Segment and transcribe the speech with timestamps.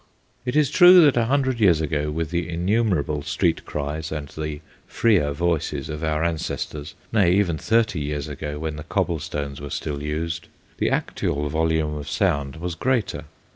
[0.45, 4.61] It is true that a hundred years ago, with the innumerable street cries and the
[4.87, 9.69] freer voices of our ancestors nay, even thirty years ago, when the cobble stones were
[9.69, 10.47] still used
[10.79, 13.25] the actual volume of sound was greater.